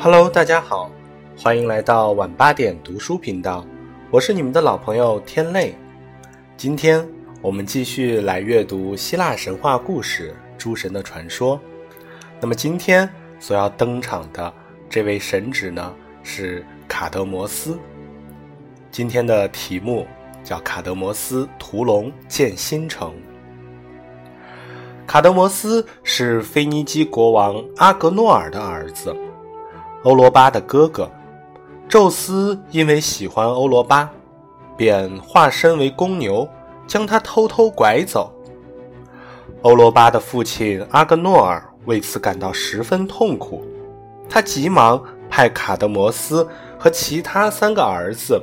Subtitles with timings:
[0.00, 0.92] Hello，大家好，
[1.36, 3.66] 欢迎来到晚八点读书频道，
[4.12, 5.74] 我是你们的老朋友天泪。
[6.56, 7.04] 今天
[7.42, 11.56] 我们继续来阅读希腊神话故事《诸神的传说》。
[12.40, 13.10] 那么今天
[13.40, 14.54] 所要登场的
[14.88, 15.92] 这位神祇呢，
[16.22, 17.76] 是卡德摩斯。
[18.92, 20.06] 今天的题目
[20.44, 23.12] 叫卡德摩斯屠龙建新城。
[25.08, 29.12] 卡德摩斯是腓尼基国王阿格诺尔的儿子，
[30.04, 31.10] 欧罗巴的哥哥。
[31.88, 34.10] 宙斯因为喜欢欧罗巴，
[34.76, 36.48] 便化身为公牛，
[36.86, 38.32] 将他偷偷拐走。
[39.62, 43.64] 欧罗巴的父亲阿格诺尔为此感到十分痛苦，
[44.28, 46.46] 他急忙派卡德摩斯
[46.78, 48.40] 和其他三个儿子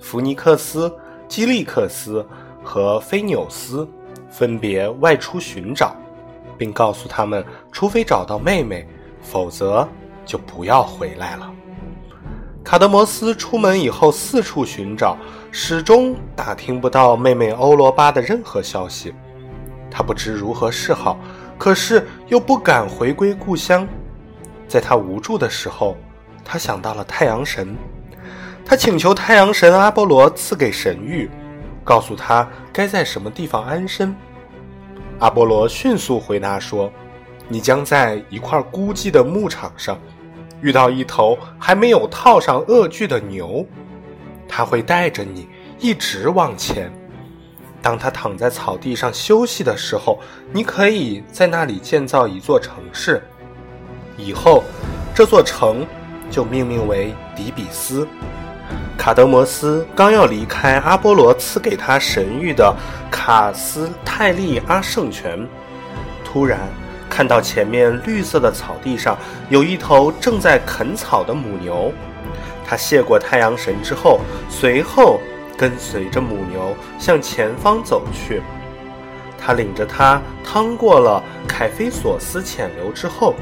[0.00, 0.92] 弗尼克斯、
[1.28, 2.26] 基利克斯
[2.62, 3.88] 和菲纽斯
[4.28, 5.94] 分别外出寻找。
[6.58, 8.84] 并告诉他们，除非找到妹妹，
[9.22, 9.88] 否则
[10.28, 11.50] 就不要回来了。
[12.62, 15.16] 卡德摩斯出门以后四处寻找，
[15.50, 19.14] 始终打听不到妹妹欧罗巴的任何消息。
[19.90, 21.18] 他不知如何是好，
[21.56, 23.88] 可是又不敢回归故乡。
[24.68, 25.96] 在他无助的时候，
[26.44, 27.74] 他想到了太阳神，
[28.66, 31.26] 他请求太阳神阿波罗赐给神谕，
[31.82, 34.14] 告诉他该在什么地方安身。
[35.20, 36.92] 阿波罗迅速回答说
[37.48, 39.98] ：“你将在一块孤寂的牧场上
[40.60, 43.64] 遇到一头还没有套上恶具的牛，
[44.48, 46.92] 他会带着你一直往前。
[47.80, 50.18] 当他躺在草地上休息的时候，
[50.52, 53.22] 你可以在那里建造一座城市。
[54.16, 54.64] 以后，
[55.14, 55.86] 这座城
[56.28, 58.06] 就命名为迪比斯。”
[58.98, 62.74] 卡德摩斯刚要离开阿波罗赐给他神谕的
[63.12, 65.48] 卡斯泰利阿圣泉，
[66.24, 66.58] 突然
[67.18, 69.18] 看到前面绿色的草地上
[69.50, 71.92] 有一头正在啃草的母牛。
[72.64, 75.18] 他谢过太阳神之后，随后
[75.56, 78.40] 跟随着母牛向前方走去。
[79.36, 83.34] 他领着它趟过了凯菲索斯浅流之后，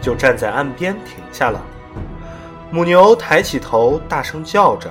[0.00, 1.60] 就站在岸边停下了。
[2.70, 4.88] 母牛抬起头，大声叫着。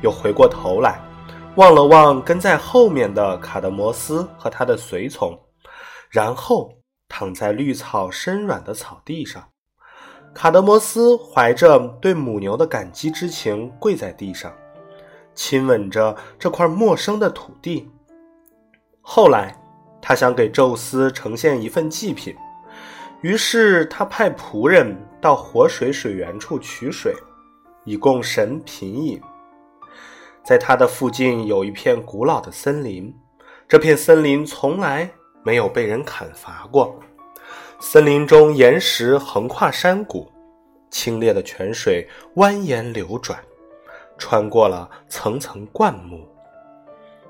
[0.00, 1.00] 又回过头来，
[1.56, 5.36] 望了望跟在后面的卡德摩斯和他的随从，
[6.08, 6.72] 然后
[7.10, 9.46] 躺在绿草深软的草地上。
[10.32, 14.50] 卡德摩斯怀着对母牛的感激之情，跪在地上，
[15.34, 17.90] 亲吻着这块陌生的土地。
[19.00, 19.60] 后来，
[20.00, 22.36] 他想给宙斯呈现一份祭品，
[23.22, 27.12] 于是他派仆人到活水水源处取水，
[27.84, 29.20] 以供神品饮。
[30.44, 33.12] 在他的附近有一片古老的森林，
[33.68, 35.10] 这片森林从来
[35.42, 36.98] 没有被人砍伐过。
[37.80, 40.30] 森林中岩石横跨山谷，
[40.90, 42.06] 清冽的泉水
[42.36, 43.38] 蜿蜒流转，
[44.18, 46.28] 穿过了层层灌木。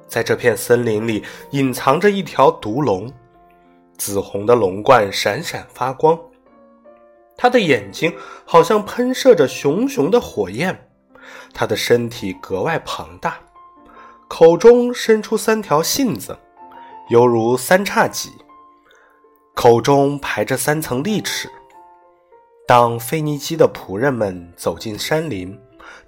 [0.09, 3.09] 在这片森林里，隐藏着一条毒龙，
[3.97, 6.19] 紫红的龙冠闪闪发光，
[7.37, 8.13] 它的眼睛
[8.45, 10.77] 好像喷射着熊熊的火焰。
[11.55, 13.39] 它的身体格外庞大，
[14.27, 16.37] 口中伸出三条信子，
[17.11, 18.31] 犹如三叉戟，
[19.53, 21.51] 口中排着三层利齿。
[22.69, 25.59] 当腓尼基的仆人们走进山林，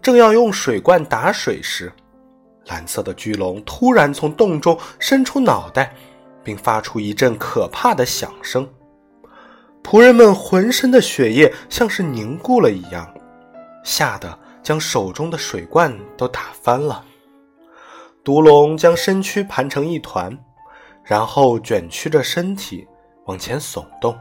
[0.00, 1.92] 正要用水罐打水时，
[2.66, 5.92] 蓝色的巨龙突然从洞中伸出脑袋，
[6.44, 8.64] 并发出一阵可怕的响声。
[9.82, 13.12] 仆人们浑身的血液像是凝固了一样，
[13.82, 14.38] 吓得。
[14.62, 17.04] 将手中的水罐都打翻了。
[18.22, 20.38] 毒龙将身躯盘成一团，
[21.04, 22.86] 然后卷曲着身体
[23.24, 24.16] 往前耸动。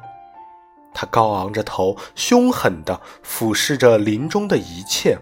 [0.94, 5.18] 他高昂着头，凶狠地俯视着林中的一切。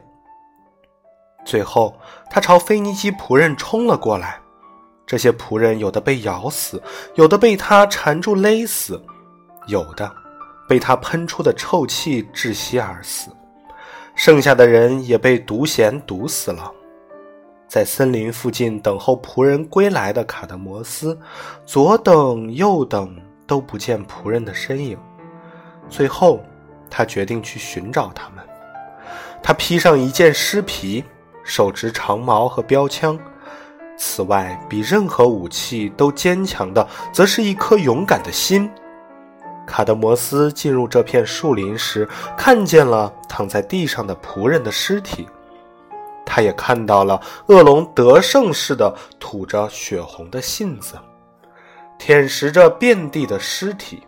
[1.45, 1.95] 最后，
[2.29, 4.39] 他朝腓尼基仆人冲了过来。
[5.05, 6.81] 这些仆人有的被咬死，
[7.15, 9.01] 有的被他缠住勒死，
[9.67, 10.11] 有的
[10.67, 13.31] 被他喷出的臭气窒息而死。
[14.13, 16.71] 剩下的人也被毒涎毒死了。
[17.69, 21.15] 在森林附近等候仆人归来的卡德摩斯，
[21.67, 24.97] 左等右等都不见仆人的身影。
[25.87, 26.43] 最后，
[26.89, 28.43] 他决定去寻找他们。
[29.43, 31.03] 他披上一件尸皮，
[31.43, 33.17] 手执长矛和标枪。
[33.95, 38.67] 此外，比任何武器都坚强的，则是一颗勇敢的心。
[39.67, 45.27] 卡德摩斯进入这片树林时，看见了躺在地上的仆人的尸体，
[46.31, 50.93] 他也看到了恶龙得胜似的吐着血红的信子，
[51.97, 54.03] 舔食着遍地的尸体。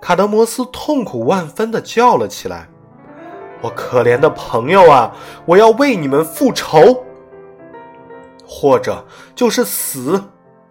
[0.00, 2.68] 卡德摩斯痛苦万分地叫了起来
[3.62, 5.14] ：“我可怜的朋友啊，
[5.46, 7.04] 我要为你们复仇，
[8.44, 10.20] 或者就是死，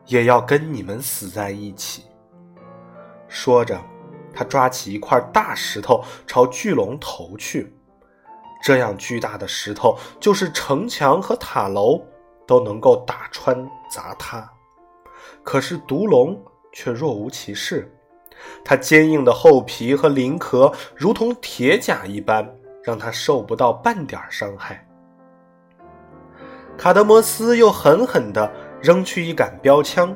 [0.08, 2.04] 也要跟你们死在一起。”
[3.30, 3.80] 说着，
[4.34, 7.74] 他抓起一块大石头朝巨龙投去。
[8.62, 12.02] 这样巨大的石头，就是城墙和塔楼
[12.46, 14.48] 都能够打穿砸塌。
[15.44, 16.40] 可是毒龙
[16.72, 17.92] 却若无其事，
[18.64, 22.48] 它坚硬的厚皮和鳞壳如同铁甲一般，
[22.84, 24.88] 让它受不到半点伤害。
[26.78, 30.16] 卡德摩斯又狠狠地扔去一杆标枪，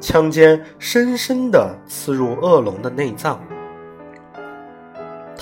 [0.00, 3.40] 枪尖深深地刺入恶龙的内脏。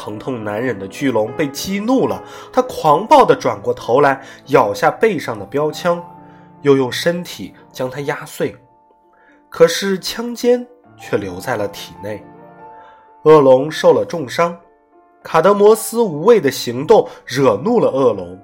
[0.07, 2.23] 疼痛难忍的巨龙被激怒了，
[2.53, 6.01] 它狂暴地转过头来，咬下背上的标枪，
[6.63, 8.55] 又用身体将它压碎。
[9.49, 10.65] 可是枪尖
[10.97, 12.25] 却留在了体内，
[13.25, 14.57] 恶龙受了重伤。
[15.25, 18.41] 卡德摩斯无畏的行动惹怒了恶龙，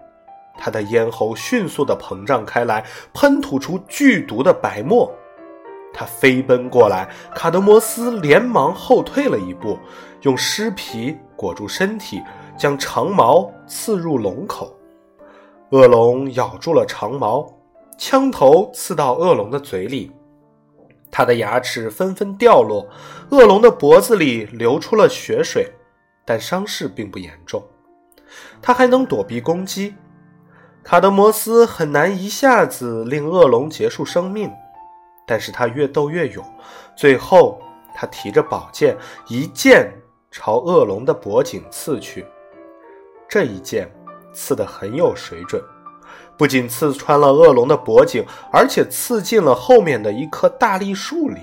[0.59, 5.09] 他的咽喉迅速地膨胀开来，喷吐出剧毒的白沫。
[5.93, 9.79] 他飞奔过来，卡德摩斯连忙后退了一步，
[10.23, 12.23] 用尸皮裹住身体，
[12.57, 14.75] 将长矛刺入龙口。
[15.71, 17.47] 恶龙咬住了长矛，
[17.99, 20.11] 枪头刺到恶龙的嘴里。
[21.11, 22.89] 他的牙齿纷纷掉落，
[23.31, 25.71] 恶龙的脖子里流出了血水，
[26.25, 27.63] 但伤势并不严重。
[28.63, 29.95] 他还能躲避攻击。
[30.83, 34.51] 卡德摩斯很难一下子令恶龙结束生命，
[35.27, 36.45] 但是他越斗越勇，
[36.97, 37.61] 最后
[37.95, 38.97] 他提着宝剑，
[39.29, 39.93] 一剑
[40.31, 42.27] 朝恶龙的脖颈刺去。
[43.29, 43.91] 这一剑
[44.33, 45.63] 刺得很有水准。
[46.37, 51.41] 不仅刺穿了恶龙的脖颈，而且刺进了后面的一棵大栗树里，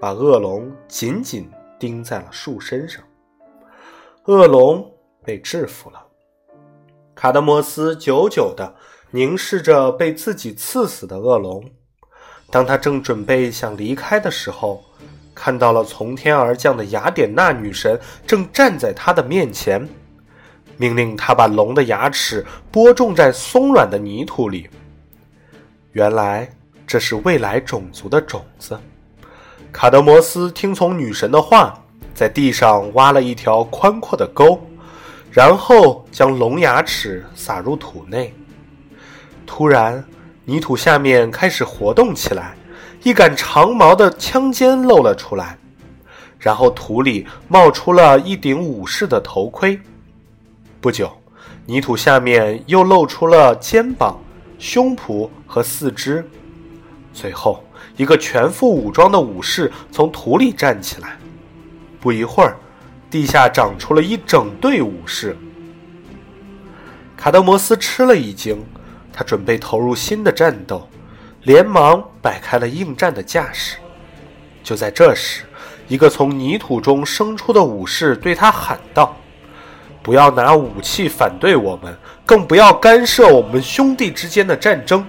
[0.00, 3.02] 把恶龙紧紧钉在了树身上。
[4.24, 4.90] 恶龙
[5.22, 6.02] 被制服了。
[7.14, 8.74] 卡德摩斯久久地
[9.10, 11.62] 凝视着被自己刺死的恶龙。
[12.54, 14.84] 当他正准备想离开的时候，
[15.34, 19.88] 看到了从天而降的雅典娜女神正站在他的面前。
[20.76, 24.70] 命令他把龙的牙齿播种在松软的泥土里。
[25.90, 26.48] 原来
[26.86, 28.78] 这是未来种族的种子。
[29.72, 31.76] 卡德摩斯听从女神的话，
[32.14, 34.64] 在地上挖了一条宽阔的沟，
[35.28, 38.32] 然后将龙牙齿撒入土内。
[39.44, 40.04] 突然，
[40.46, 42.54] 泥土下面开始活动起来，
[43.02, 45.56] 一杆长矛的枪尖露了出来，
[46.38, 49.80] 然后土里冒出了一顶武士的头盔。
[50.82, 51.10] 不久，
[51.64, 54.20] 泥土下面又露出了肩膀、
[54.58, 56.28] 胸脯和四肢。
[57.14, 57.64] 最后，
[57.96, 61.16] 一个全副武装的武士从土里站起来。
[62.00, 62.54] 不一会儿，
[63.10, 65.34] 地下长出了一整队武士。
[67.16, 68.62] 卡德摩斯吃了一惊，
[69.14, 70.88] 他准备投入新的战斗，
[71.44, 73.76] 连忙摆开了应战的架势。
[74.64, 75.44] 就在这时，
[75.86, 79.16] 一个从泥土中生出的武士对他喊道。
[80.02, 81.96] 不要拿武器反对我们，
[82.26, 85.06] 更不要干涉我们兄弟之间的战争。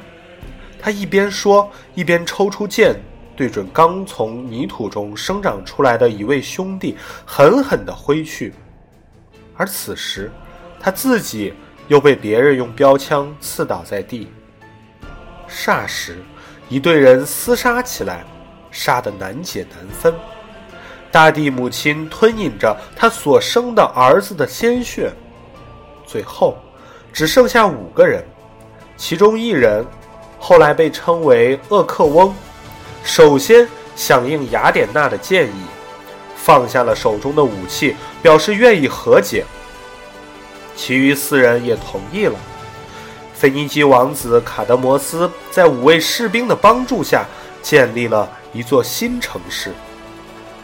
[0.80, 2.96] 他一边说，一边抽出剑，
[3.36, 8.54] 对准刚从泥土中生长出来的一位兄弟，狠狠地挥去。
[9.58, 10.32] 而此时，
[10.80, 11.54] 他自己
[11.88, 14.32] 又被别人用标枪刺倒在地。
[15.50, 16.18] 霎时，
[16.70, 18.26] 一队人厮杀起来，
[18.72, 20.14] 杀得难解难分。
[21.12, 25.12] 大地母亲吞饮着她所生的儿子的鲜血，
[26.06, 26.58] 最后
[27.14, 28.26] 只剩下五个人，
[28.98, 29.86] 其中一人
[30.40, 32.34] 后来被称为厄克翁，
[33.04, 33.66] 首先
[33.96, 35.64] 响应雅典娜的建议，
[36.36, 39.46] 放下了手中的武器，表示愿意和解。
[40.76, 42.38] 其余四人也同意了。
[43.34, 47.26] 腓尼基王子卡德摩斯在五位士兵的帮助下，
[47.62, 49.74] 建立了一座新城市。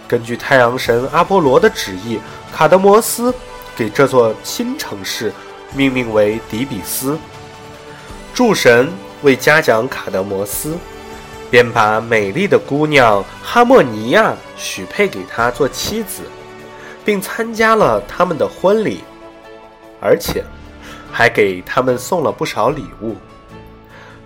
[0.07, 2.19] 根据太阳神阿波罗的旨意，
[2.51, 3.33] 卡德摩斯
[3.75, 5.31] 给这座新城市
[5.73, 7.17] 命名为底比斯。
[8.33, 8.91] 诸神
[9.21, 10.77] 为嘉奖卡德摩斯，
[11.49, 16.23] 便把美丽的姑娘哈莫尼亚许配给他做妻子，
[17.03, 19.03] 并参加了他们的婚礼，
[20.01, 20.43] 而且
[21.11, 23.15] 还给他们送了不少礼物。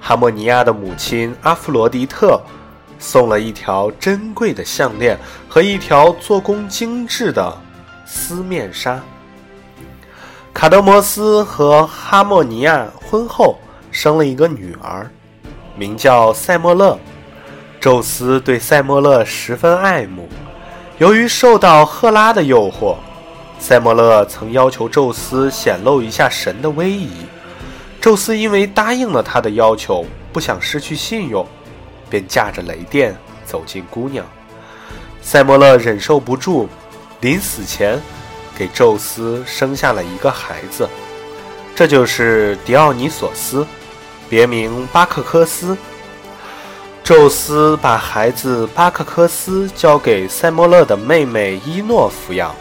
[0.02, 2.42] 哈莫尼亚的母亲阿弗罗狄特。
[2.98, 7.56] 送了一条珍贵的项链和一条做工精致的
[8.06, 9.00] 丝面纱。
[10.54, 13.60] 卡德摩斯和哈莫尼亚婚后
[13.92, 15.12] 生了一个女儿，
[15.76, 16.98] 名叫塞莫勒。
[17.82, 20.30] 宙斯对塞莫勒十分爱慕，
[20.98, 22.96] 由于受到赫拉的诱惑，
[23.58, 27.10] 塞莫勒曾要求宙斯显露一下神的威仪，
[28.00, 31.48] 宙斯因为答应了他的要求，不想失去信用，
[32.10, 34.24] 便驾着雷电走进姑娘。
[35.22, 36.70] 塞莫勒忍受不住，
[37.22, 38.00] 临死前
[38.56, 40.88] 给宙斯生下了一个孩子，
[41.76, 43.66] 这就是狄奥尼索斯，
[44.30, 45.76] 别名巴克科斯。
[47.04, 52.54] 宙斯把孩子巴克科斯交给塞莫勒的妹妹伊诺抚养。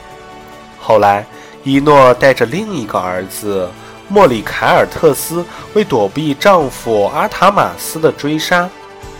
[0.86, 1.24] 后来，
[1.62, 3.66] 伊诺带着另一个儿子
[4.06, 8.68] 莫里凯尔特斯，为躲避丈夫阿塔马斯的追杀，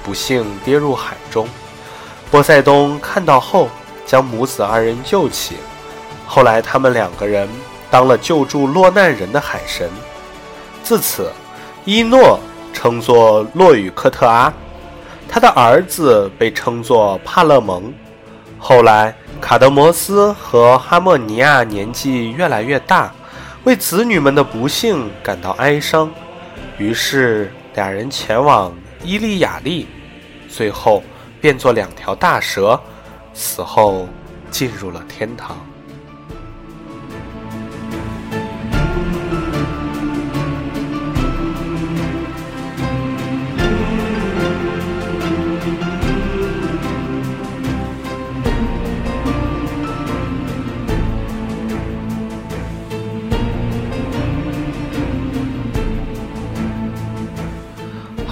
[0.03, 1.49] 不幸跌入海中。
[2.31, 3.71] 波塞冬看到后，
[4.05, 5.57] 将母子二人救起。
[6.27, 7.49] 后来，他们两个人
[7.91, 9.89] 当了救助落难人的海神。
[10.83, 11.33] 自此，
[11.87, 12.39] 伊诺
[12.75, 14.53] 称作洛与克特阿。
[15.31, 17.91] 他的儿子被称作帕勒蒙。
[18.67, 23.13] 后来，卡德摩斯和哈莫尼亚年纪越来越大，
[23.65, 26.11] 为子女们的不幸感到哀伤，
[26.79, 29.87] 于是俩人前往伊利亚利，
[30.49, 31.03] 最后
[31.43, 32.81] 变作两条大蛇，
[33.35, 34.09] 死后
[34.51, 35.59] 进入了天堂。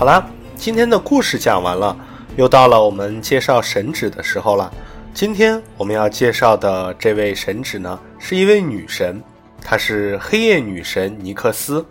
[0.02, 1.96] 好了，今天的故事讲完了，
[2.34, 4.68] 又到了我们介绍神祇的时候了。
[5.14, 9.22] 今天我们要介绍的这位神祇呢，是一位女神，
[9.60, 11.86] 她是黑夜女神尼克斯。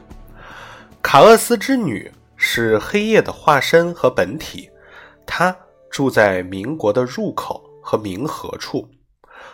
[1.01, 4.69] 卡厄斯之女是黑夜的化身和本体，
[5.25, 5.55] 她
[5.89, 8.85] 住在冥国的入口和冥河处，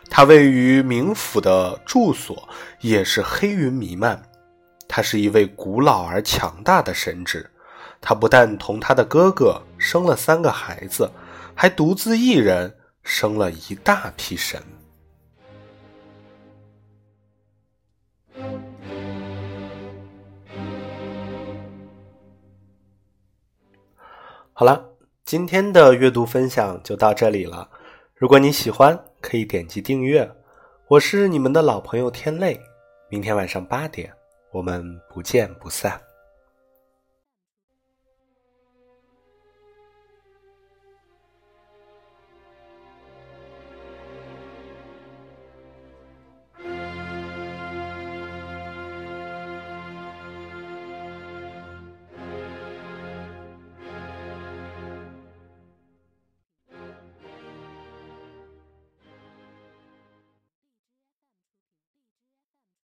[0.10, 2.50] 她位于冥府的住所
[2.82, 4.20] 也是黑云弥漫。
[4.88, 7.48] 她是一位古老而强大的神职。
[8.10, 11.12] 他不但同他的哥哥生了三个孩子，
[11.54, 12.74] 还独自一人
[13.04, 14.64] 生了一大批神。
[24.54, 24.82] 好了，
[25.26, 27.70] 今天的阅读分享就到这里了。
[28.16, 30.32] 如果你喜欢，可以点击订阅。
[30.88, 32.58] 我是你们的老朋友天泪，
[33.10, 34.10] 明天晚上八点，
[34.54, 36.07] 我们不见不散。